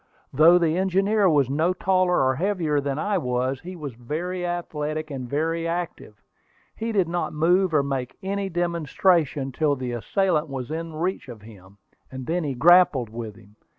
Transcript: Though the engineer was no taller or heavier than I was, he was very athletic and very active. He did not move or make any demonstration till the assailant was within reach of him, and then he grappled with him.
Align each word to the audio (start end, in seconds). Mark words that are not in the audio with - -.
Though 0.33 0.57
the 0.57 0.77
engineer 0.79 1.29
was 1.29 1.47
no 1.47 1.73
taller 1.73 2.23
or 2.23 2.33
heavier 2.35 2.81
than 2.81 2.97
I 2.97 3.19
was, 3.19 3.59
he 3.59 3.75
was 3.75 3.93
very 3.93 4.43
athletic 4.43 5.11
and 5.11 5.29
very 5.29 5.67
active. 5.67 6.23
He 6.75 6.91
did 6.91 7.07
not 7.07 7.33
move 7.35 7.71
or 7.71 7.83
make 7.83 8.17
any 8.23 8.49
demonstration 8.49 9.51
till 9.51 9.75
the 9.75 9.91
assailant 9.91 10.49
was 10.49 10.71
within 10.71 10.93
reach 10.95 11.27
of 11.29 11.43
him, 11.43 11.77
and 12.11 12.25
then 12.25 12.43
he 12.43 12.55
grappled 12.55 13.09
with 13.11 13.35
him. 13.35 13.57